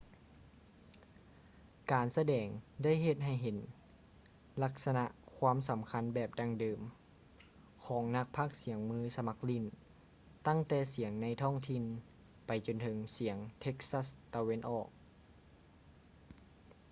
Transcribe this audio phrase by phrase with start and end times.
[1.91, 2.47] ການສະແດງ
[2.83, 3.57] ໄດ້ເຮັດໃຫ້ເຫັນ
[4.63, 5.05] ລັກສະນະ
[5.37, 6.79] ຄວາມສໍາຄັນແບບດັ່ງເດີມ
[7.85, 9.65] ຂອງນັກພາກສຽງມືສະໝັກຫຼີ້ນ
[10.47, 11.83] ຕັ້ງແຕ່ສຽງໃນທ້ອງຖິ່ນ
[12.47, 14.97] ໄປຈົນເຖິງສຽງເທັກຊັສ໌ ຕາເວັນອອກ east
[16.71, 16.79] texas